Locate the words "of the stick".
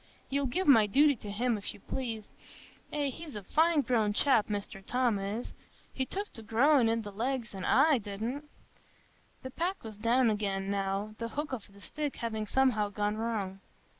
11.53-12.15